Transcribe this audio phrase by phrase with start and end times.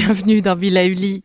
[0.00, 1.24] Bienvenue dans Villa Uli.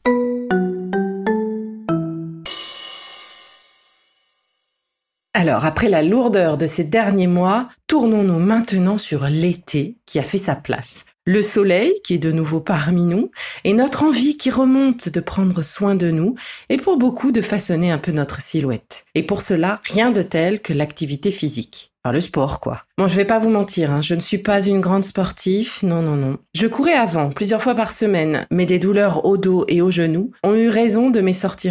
[5.35, 10.39] Alors, après la lourdeur de ces derniers mois, tournons-nous maintenant sur l'été qui a fait
[10.39, 11.05] sa place.
[11.23, 13.29] Le soleil qui est de nouveau parmi nous
[13.63, 16.33] et notre envie qui remonte de prendre soin de nous
[16.69, 19.05] et pour beaucoup de façonner un peu notre silhouette.
[19.13, 21.92] Et pour cela, rien de tel que l'activité physique.
[22.05, 22.83] Enfin, le sport, quoi.
[22.97, 26.01] Bon, je vais pas vous mentir, hein, je ne suis pas une grande sportive, non,
[26.01, 26.37] non, non.
[26.53, 30.31] Je courais avant, plusieurs fois par semaine, mais des douleurs au dos et aux genoux
[30.43, 31.63] ont eu raison de mes sorties.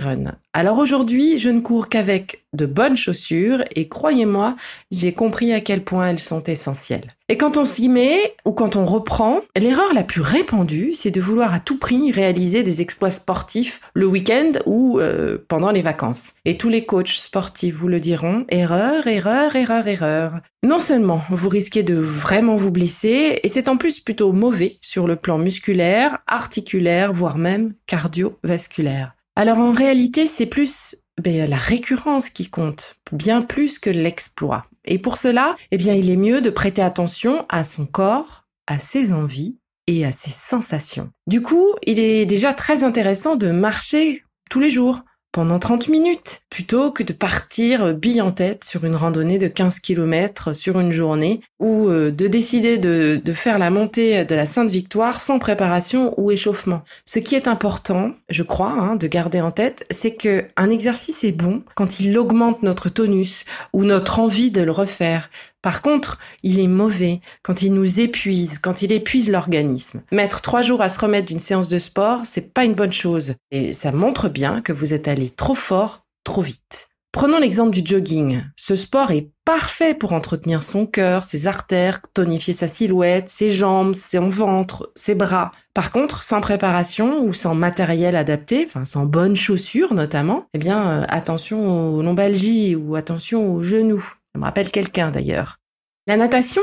[0.55, 4.55] Alors aujourd'hui, je ne cours qu'avec de bonnes chaussures et croyez-moi,
[4.91, 7.09] j'ai compris à quel point elles sont essentielles.
[7.31, 11.23] Et quand on s'y met ou quand on reprend, l'erreur la plus répandue, c'est de
[11.23, 16.35] vouloir à tout prix réaliser des exploits sportifs le week-end ou euh, pendant les vacances.
[16.45, 20.35] Et tous les coachs sportifs vous le diront, erreur, erreur, erreur, erreur.
[20.63, 25.07] Non seulement vous risquez de vraiment vous blesser, et c'est en plus plutôt mauvais sur
[25.07, 29.15] le plan musculaire, articulaire, voire même cardiovasculaire.
[29.35, 34.67] Alors en réalité, c'est plus ben, la récurrence qui compte, bien plus que l'exploit.
[34.85, 38.79] Et pour cela, eh bien, il est mieux de prêter attention à son corps, à
[38.79, 41.11] ses envies et à ses sensations.
[41.27, 46.43] Du coup, il est déjà très intéressant de marcher tous les jours, pendant 30 minutes,
[46.51, 50.93] plutôt que de partir bille en tête sur une randonnée de 15 km sur une
[50.93, 56.13] journée, ou euh, de décider de, faire la montée de la Sainte Victoire sans préparation
[56.19, 56.83] ou échauffement.
[57.07, 61.25] Ce qui est important, je crois, hein, de garder en tête, c'est que un exercice
[61.25, 65.31] est bon quand il augmente notre tonus ou notre envie de le refaire.
[65.63, 70.03] Par contre, il est mauvais quand il nous épuise, quand il épuise l'organisme.
[70.11, 73.35] Mettre trois jours à se remettre d'une séance de sport, c'est pas une bonne chose.
[73.53, 76.89] Et ça montre bien que vous êtes allé trop fort, trop vite.
[77.13, 78.43] Prenons l'exemple du jogging.
[78.57, 83.95] Ce sport est parfait pour entretenir son cœur, ses artères, tonifier sa silhouette, ses jambes,
[83.95, 85.51] son ventre, ses bras.
[85.75, 90.89] Par contre, sans préparation ou sans matériel adapté, enfin sans bonnes chaussures notamment, eh bien
[90.89, 94.15] euh, attention aux lombalgies ou attention aux genoux.
[94.35, 95.59] Ça me rappelle quelqu'un d'ailleurs.
[96.07, 96.63] La natation?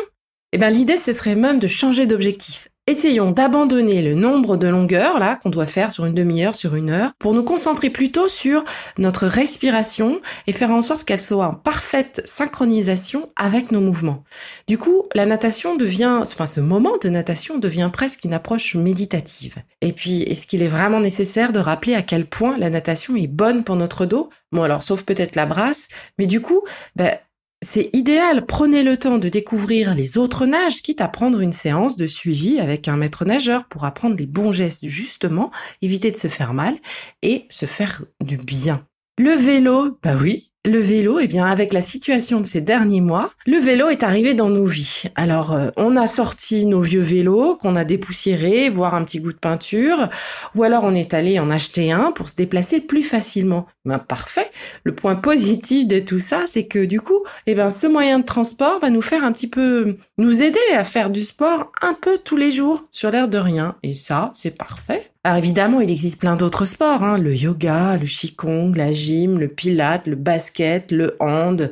[0.51, 2.67] Eh bien l'idée ce serait même de changer d'objectif.
[2.87, 6.89] Essayons d'abandonner le nombre de longueurs là qu'on doit faire sur une demi-heure, sur une
[6.89, 8.63] heure, pour nous concentrer plutôt sur
[8.97, 14.23] notre respiration et faire en sorte qu'elle soit en parfaite synchronisation avec nos mouvements.
[14.67, 19.57] Du coup, la natation devient, enfin ce moment de natation devient presque une approche méditative.
[19.81, 23.27] Et puis, est-ce qu'il est vraiment nécessaire de rappeler à quel point la natation est
[23.27, 24.31] bonne pour notre dos?
[24.51, 26.63] Bon alors, sauf peut-être la brasse, mais du coup,
[26.95, 27.15] ben,
[27.61, 31.97] c'est idéal, prenez le temps de découvrir les autres nages, quitte à prendre une séance
[31.97, 36.29] de suivi avec un maître nageur pour apprendre les bons gestes justement, éviter de se
[36.29, 36.75] faire mal
[37.21, 38.85] et se faire du bien.
[39.17, 43.31] Le vélo, bah oui, le vélo, eh bien, avec la situation de ces derniers mois,
[43.45, 45.03] le vélo est arrivé dans nos vies.
[45.15, 49.31] Alors, euh, on a sorti nos vieux vélos qu'on a dépoussiérés, voire un petit goût
[49.31, 50.09] de peinture,
[50.55, 53.67] ou alors on est allé en acheter un pour se déplacer plus facilement.
[53.85, 54.51] Ben, parfait.
[54.83, 58.25] Le point positif de tout ça, c'est que du coup, eh ben, ce moyen de
[58.25, 62.17] transport va nous faire un petit peu, nous aider à faire du sport un peu
[62.17, 63.77] tous les jours sur l'air de rien.
[63.81, 65.08] Et ça, c'est parfait.
[65.29, 69.47] Alors évidemment, il existe plein d'autres sports, hein, le yoga, le qigong, la gym, le
[69.47, 71.69] pilate, le basket, le hand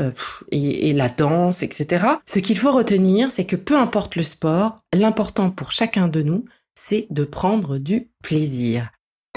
[0.00, 0.10] euh,
[0.50, 2.04] et, et la danse, etc.
[2.26, 6.46] Ce qu'il faut retenir, c'est que peu importe le sport, l'important pour chacun de nous,
[6.74, 8.90] c'est de prendre du plaisir.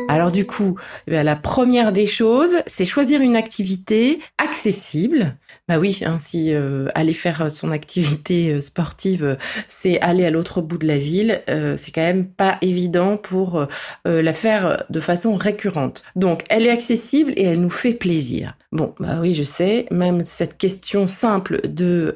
[0.07, 0.75] Alors du coup,
[1.07, 5.37] eh la première des choses, c'est choisir une activité accessible.
[5.67, 9.35] Bah oui, hein, si euh, aller faire son activité euh, sportive, euh,
[9.67, 13.67] c'est aller à l'autre bout de la ville, c'est quand même pas évident pour
[14.05, 16.03] la faire de façon récurrente.
[16.15, 18.57] Donc, elle est accessible et elle nous fait plaisir.
[18.71, 22.15] Bon, bah oui, je sais, même cette question simple de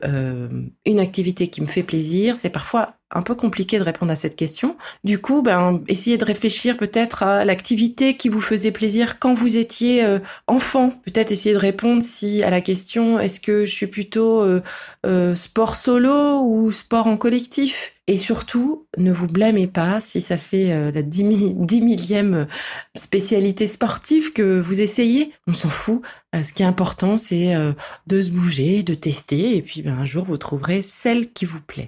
[0.85, 4.36] une activité qui me fait plaisir, c'est parfois un peu compliqué de répondre à cette
[4.36, 4.76] question.
[5.04, 9.58] Du coup, ben, essayez de réfléchir peut-être à l'activité qui vous faisait plaisir quand vous
[9.58, 10.94] étiez euh, enfant.
[11.06, 14.62] Peut-être essayer de répondre si à la question est-ce que je suis plutôt euh,
[15.06, 17.94] euh, sport solo ou sport en collectif?
[18.08, 22.48] Et surtout, ne vous blâmez pas si ça fait la dix, millième
[22.98, 25.32] spécialité sportive que vous essayez.
[25.48, 26.02] On s'en fout.
[26.34, 27.54] ce qui est important, c'est
[28.08, 31.62] de se bouger, de tester, et puis ben, un jour, vous trouverez celle qui vous
[31.62, 31.88] plaît.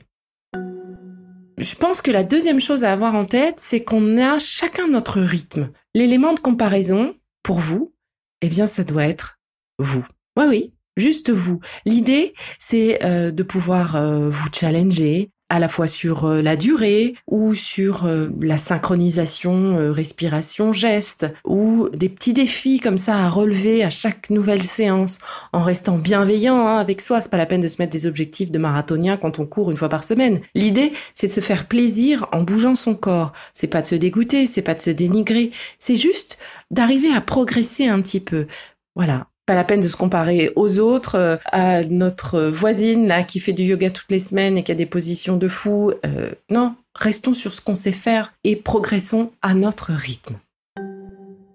[1.75, 5.19] Je pense que la deuxième chose à avoir en tête, c'est qu'on a chacun notre
[5.19, 5.72] rythme.
[5.94, 7.94] L'élément de comparaison, pour vous,
[8.42, 9.39] eh bien, ça doit être
[9.77, 10.06] vous.
[10.38, 11.60] Oui, oui, juste vous.
[11.86, 17.15] L'idée, c'est euh, de pouvoir euh, vous challenger, à la fois sur euh, la durée
[17.27, 23.30] ou sur euh, la synchronisation euh, respiration geste ou des petits défis comme ça à
[23.30, 25.19] relever à chaque nouvelle séance
[25.53, 27.21] en restant bienveillant hein, avec soi.
[27.21, 29.77] C'est pas la peine de se mettre des objectifs de marathonien quand on court une
[29.77, 30.42] fois par semaine.
[30.56, 33.31] L'idée, c'est de se faire plaisir en bougeant son corps.
[33.53, 36.39] C'est pas de se dégoûter, c'est pas de se dénigrer, c'est juste
[36.71, 38.47] d'arriver à progresser un petit peu.
[38.95, 43.53] Voilà, pas la peine de se comparer aux autres, euh, à notre voisine qui fait
[43.53, 45.92] du yoga toutes les semaines et qui a des positions de fou.
[46.06, 50.36] Euh, non, restons sur ce qu'on sait faire et progressons à notre rythme.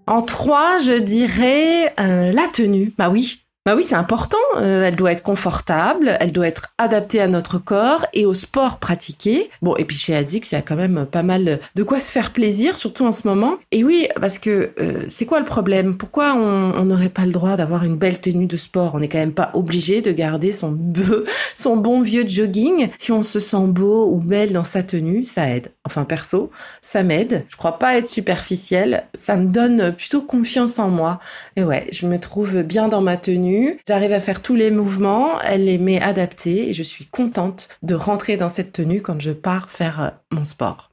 [0.06, 2.92] En trois, je dirais euh, la tenue.
[2.98, 4.38] Bah oui, bah oui, c'est important.
[4.56, 8.78] Euh, elle doit être confortable, elle doit être adaptée à notre corps et au sport
[8.78, 9.50] pratiqué.
[9.60, 12.10] Bon, et puis chez Azix, il y a quand même pas mal de quoi se
[12.10, 13.58] faire plaisir, surtout en ce moment.
[13.70, 15.98] Et oui, parce que euh, c'est quoi le problème?
[15.98, 18.94] Pourquoi on n'aurait pas le droit d'avoir une belle tenue de sport?
[18.94, 20.78] On n'est quand même pas obligé de garder son,
[21.54, 22.88] son bon vieux jogging.
[22.96, 25.70] Si on se sent beau ou belle dans sa tenue, ça aide.
[25.84, 27.44] Enfin, perso, ça m'aide.
[27.48, 29.04] Je crois pas être superficielle.
[29.12, 31.20] Ça me donne plutôt confiance en moi.
[31.56, 33.50] Et ouais, je me trouve bien dans ma tenue
[33.86, 37.94] J'arrive à faire tous les mouvements, elle les met adaptés et je suis contente de
[37.94, 40.90] rentrer dans cette tenue quand je pars faire euh, mon sport.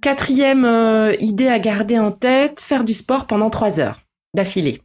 [0.00, 4.00] Quatrième euh, idée à garder en tête, faire du sport pendant trois heures
[4.34, 4.82] d'affilée.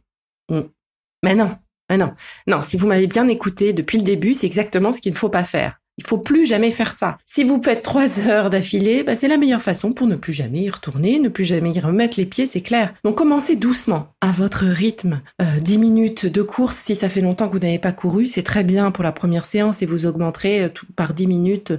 [1.24, 1.56] Mais non,
[1.90, 2.14] mais non,
[2.46, 5.28] non, si vous m'avez bien écouté depuis le début, c'est exactement ce qu'il ne faut
[5.28, 5.80] pas faire.
[5.98, 7.18] Il faut plus jamais faire ça.
[7.26, 10.60] Si vous faites trois heures d'affilée, bah, c'est la meilleure façon pour ne plus jamais
[10.60, 12.94] y retourner, ne plus jamais y remettre les pieds, c'est clair.
[13.04, 15.20] Donc commencez doucement, à votre rythme.
[15.42, 18.42] Euh, 10 minutes de course, si ça fait longtemps que vous n'avez pas couru, c'est
[18.42, 21.72] très bien pour la première séance et vous augmenterez euh, par 10 minutes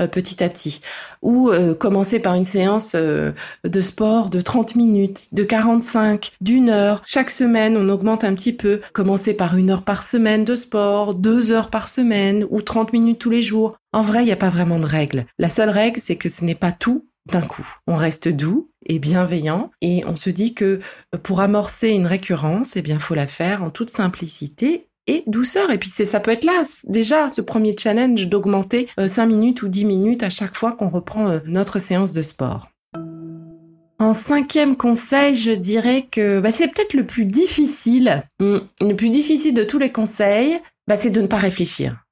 [0.00, 0.82] euh, petit à petit.
[1.22, 7.00] Ou euh, commencez par une séance de sport de 30 minutes, de 45, d'une heure.
[7.06, 8.80] Chaque semaine, on augmente un petit peu.
[8.92, 13.18] Commencez par une heure par semaine de sport, deux heures par semaine ou 30 minutes
[13.18, 13.61] tous les jours
[13.92, 15.26] en vrai, il n'y a pas vraiment de règle.
[15.38, 17.66] La seule règle, c'est que ce n'est pas tout d'un coup.
[17.86, 20.80] On reste doux et bienveillant et on se dit que
[21.14, 25.70] euh, pour amorcer une récurrence, eh bien, faut la faire en toute simplicité et douceur.
[25.70, 29.68] Et puis ça peut être là, déjà, ce premier challenge d'augmenter 5 euh, minutes ou
[29.68, 32.68] 10 minutes à chaque fois qu'on reprend euh, notre séance de sport.
[33.98, 38.24] En cinquième conseil, je dirais que bah, c'est peut-être le plus difficile.
[38.40, 40.58] Hmm, le plus difficile de tous les conseils,
[40.88, 42.02] bah, c'est de ne pas réfléchir.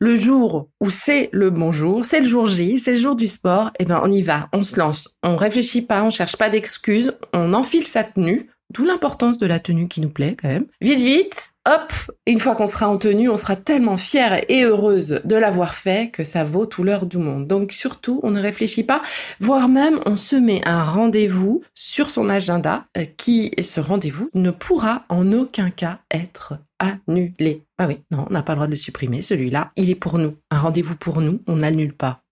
[0.00, 3.26] Le jour où c'est le bon jour, c'est le jour J, c'est le jour du
[3.26, 6.50] sport, eh ben on y va, on se lance, on réfléchit pas, on cherche pas
[6.50, 10.66] d'excuses, on enfile sa tenue, d'où l'importance de la tenue qui nous plaît quand même.
[10.80, 11.92] Vite vite, hop,
[12.26, 16.10] une fois qu'on sera en tenue, on sera tellement fière et heureuse de l'avoir fait
[16.10, 17.46] que ça vaut tout l'heure du monde.
[17.46, 19.02] Donc surtout, on ne réfléchit pas,
[19.40, 24.50] voire même on se met un rendez-vous sur son agenda euh, qui, ce rendez-vous, ne
[24.50, 27.64] pourra en aucun cas être annulé.
[27.78, 29.72] Ah oui, non, on n'a pas le droit de le supprimer, celui-là.
[29.76, 30.34] Il est pour nous.
[30.50, 32.22] Un rendez-vous pour nous, on n'annule pas.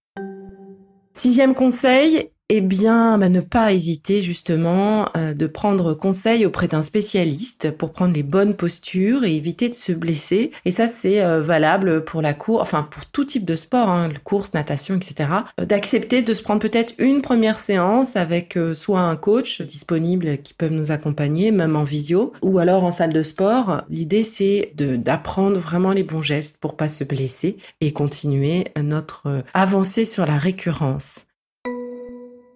[1.13, 6.83] Sixième conseil, eh bien, bah, ne pas hésiter justement euh, de prendre conseil auprès d'un
[6.83, 10.53] spécialiste pour prendre les bonnes postures et éviter de se blesser.
[10.65, 14.11] Et ça, c'est euh, valable pour la course, enfin pour tout type de sport, hein,
[14.23, 15.29] course, natation, etc.
[15.61, 20.55] Euh, d'accepter de se prendre peut-être une première séance avec soit un coach disponible qui
[20.55, 23.83] peut nous accompagner, même en visio, ou alors en salle de sport.
[23.91, 30.05] L'idée, c'est d'apprendre vraiment les bons gestes pour pas se blesser et continuer notre avancée
[30.05, 31.26] sur la récurrence.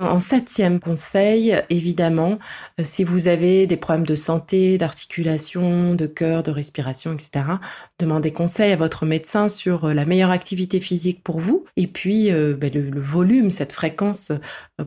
[0.01, 2.39] En septième conseil, évidemment,
[2.81, 7.45] euh, si vous avez des problèmes de santé, d'articulation, de cœur, de respiration, etc.,
[7.99, 12.33] demandez conseil à votre médecin sur euh, la meilleure activité physique pour vous et puis
[12.33, 14.33] euh, ben, le, volume, cette fréquence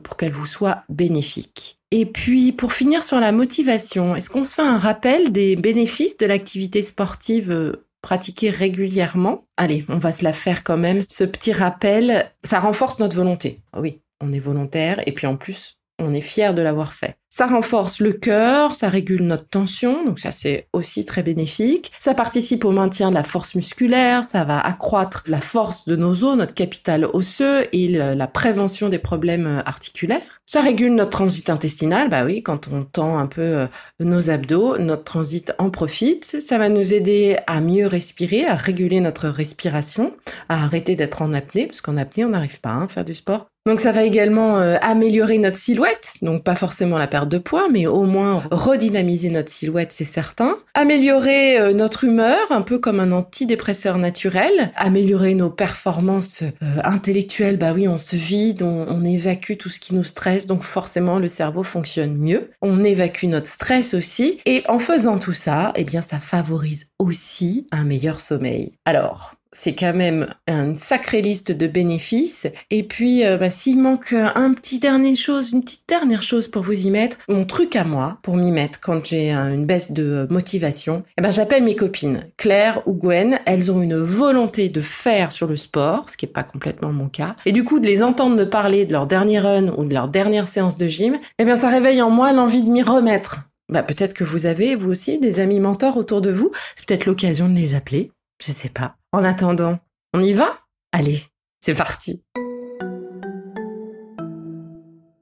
[0.01, 1.77] pour qu'elle vous soit bénéfique.
[1.91, 6.17] Et puis, pour finir sur la motivation, est-ce qu'on se fait un rappel des bénéfices
[6.17, 9.45] de l'activité sportive pratiquée régulièrement?
[9.57, 11.03] Allez, on va se la faire quand même.
[11.07, 13.61] Ce petit rappel, ça renforce notre volonté.
[13.77, 17.17] Oui, on est volontaire et puis en plus, on est fier de l'avoir fait.
[17.35, 21.91] Ça renforce le cœur, ça régule notre tension, donc ça c'est aussi très bénéfique.
[21.99, 26.23] Ça participe au maintien de la force musculaire, ça va accroître la force de nos
[26.23, 30.21] os, notre capital osseux et la prévention des problèmes euh, articulaires.
[30.45, 33.67] Ça régule notre transit intestinal, bah oui, quand on tend un peu euh,
[33.99, 36.39] nos abdos, notre transit en profite.
[36.39, 40.13] Ça va nous aider à mieux respirer, à réguler notre respiration,
[40.49, 43.15] à arrêter d'être en apnée, parce qu'en apnée on n'arrive pas hein, à faire du
[43.15, 43.47] sport.
[43.65, 47.67] Donc ça va également euh, améliorer notre silhouette, donc pas forcément la perte de poids,
[47.71, 50.57] mais au moins redynamiser notre silhouette, c'est certain.
[50.73, 54.71] Améliorer euh, notre humeur, un peu comme un antidépresseur naturel.
[54.75, 59.79] Améliorer nos performances euh, intellectuelles, bah oui, on se vide, on, on, évacue tout ce
[59.79, 62.49] qui nous stresse, donc forcément le cerveau fonctionne mieux.
[62.61, 67.67] On évacue notre stress aussi, et en faisant tout ça, eh bien ça favorise aussi
[67.71, 68.73] un meilleur sommeil.
[68.85, 72.47] Alors, c'est quand même une sacrée liste de bénéfices.
[72.69, 76.63] Et puis, euh, bah, s'il manque un petit dernier chose, une petite dernière chose pour
[76.63, 80.27] vous y mettre, mon truc à moi pour m'y mettre quand j'ai une baisse de
[80.29, 83.39] motivation, eh ben j'appelle mes copines Claire ou Gwen.
[83.45, 87.07] Elles ont une volonté de faire sur le sport, ce qui est pas complètement mon
[87.07, 87.35] cas.
[87.45, 90.07] Et du coup, de les entendre me parler de leur dernier run ou de leur
[90.07, 93.39] dernière séance de gym, eh bien ça réveille en moi l'envie de m'y remettre.
[93.69, 96.51] Bah, peut-être que vous avez, vous aussi, des amis mentors autour de vous.
[96.75, 98.11] C'est peut-être l'occasion de les appeler.
[98.39, 98.95] Je sais pas.
[99.11, 99.79] En attendant,
[100.13, 100.59] on y va?
[100.91, 101.21] Allez,
[101.59, 102.23] c'est parti.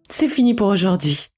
[0.10, 1.31] C'est fini pour aujourd'hui.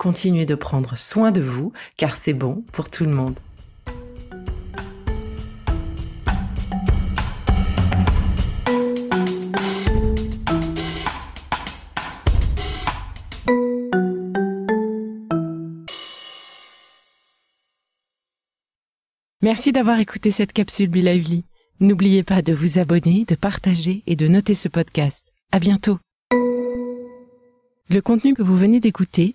[0.00, 3.38] continuez de prendre soin de vous, car c'est bon pour tout le monde.
[19.42, 21.44] Merci d'avoir écouté cette capsule Be Lively.
[21.80, 25.26] N'oubliez pas de vous abonner, de partager et de noter ce podcast.
[25.52, 25.98] À bientôt.
[27.90, 29.34] Le contenu que vous venez d'écouter